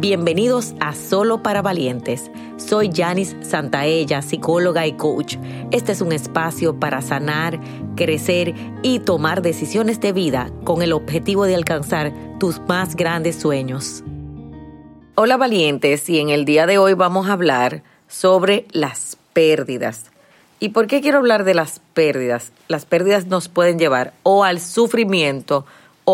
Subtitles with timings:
[0.00, 2.30] Bienvenidos a Solo para Valientes.
[2.56, 5.36] Soy Janice Santaella, psicóloga y coach.
[5.72, 7.60] Este es un espacio para sanar,
[7.96, 14.02] crecer y tomar decisiones de vida con el objetivo de alcanzar tus más grandes sueños.
[15.16, 20.06] Hola valientes y en el día de hoy vamos a hablar sobre las pérdidas.
[20.60, 22.52] ¿Y por qué quiero hablar de las pérdidas?
[22.68, 25.66] Las pérdidas nos pueden llevar o al sufrimiento,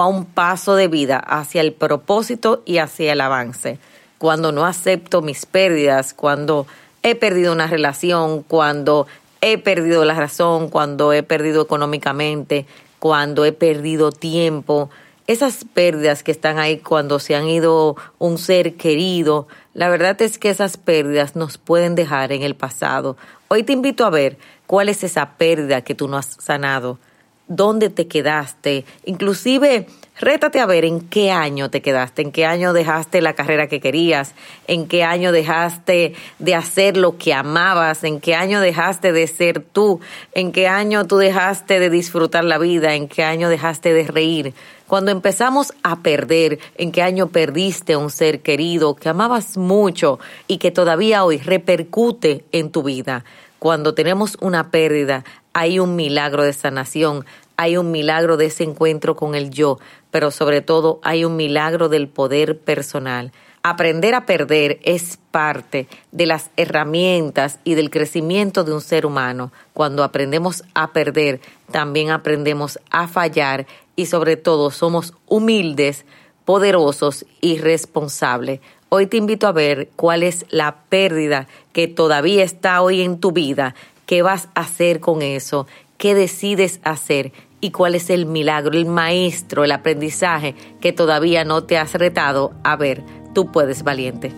[0.00, 3.78] a un paso de vida hacia el propósito y hacia el avance.
[4.18, 6.66] Cuando no acepto mis pérdidas, cuando
[7.02, 9.06] he perdido una relación, cuando
[9.40, 12.66] he perdido la razón, cuando he perdido económicamente,
[12.98, 14.90] cuando he perdido tiempo,
[15.26, 20.38] esas pérdidas que están ahí cuando se han ido un ser querido, la verdad es
[20.38, 23.16] que esas pérdidas nos pueden dejar en el pasado.
[23.48, 26.98] Hoy te invito a ver cuál es esa pérdida que tú no has sanado
[27.48, 29.86] dónde te quedaste, inclusive
[30.18, 33.80] rétate a ver en qué año te quedaste, en qué año dejaste la carrera que
[33.80, 34.34] querías,
[34.68, 39.60] en qué año dejaste de hacer lo que amabas, en qué año dejaste de ser
[39.60, 40.00] tú,
[40.32, 44.54] en qué año tú dejaste de disfrutar la vida, en qué año dejaste de reír.
[44.86, 50.18] Cuando empezamos a perder, en qué año perdiste a un ser querido que amabas mucho
[50.46, 53.24] y que todavía hoy repercute en tu vida.
[53.58, 55.24] Cuando tenemos una pérdida,
[55.54, 57.24] hay un milagro de sanación,
[57.56, 59.78] hay un milagro de ese encuentro con el yo,
[60.10, 63.32] pero sobre todo hay un milagro del poder personal.
[63.62, 69.52] Aprender a perder es parte de las herramientas y del crecimiento de un ser humano.
[69.72, 73.66] Cuando aprendemos a perder, también aprendemos a fallar
[73.96, 76.04] y sobre todo somos humildes,
[76.44, 78.60] poderosos y responsables.
[78.90, 83.32] Hoy te invito a ver cuál es la pérdida que todavía está hoy en tu
[83.32, 83.74] vida
[84.06, 85.66] ¿Qué vas a hacer con eso?
[85.96, 87.32] ¿Qué decides hacer?
[87.62, 92.52] ¿Y cuál es el milagro, el maestro, el aprendizaje que todavía no te has retado?
[92.64, 93.02] A ver,
[93.34, 94.30] tú puedes, valiente.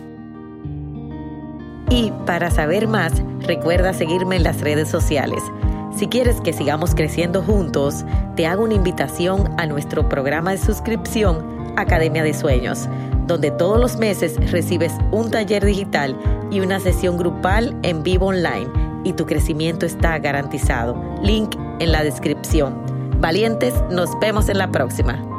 [1.89, 3.11] Y para saber más,
[3.41, 5.43] recuerda seguirme en las redes sociales.
[5.97, 8.05] Si quieres que sigamos creciendo juntos,
[8.37, 12.87] te hago una invitación a nuestro programa de suscripción Academia de Sueños,
[13.25, 16.17] donde todos los meses recibes un taller digital
[16.51, 21.01] y una sesión grupal en vivo online y tu crecimiento está garantizado.
[21.23, 22.75] Link en la descripción.
[23.21, 25.36] Valientes, nos vemos en la próxima.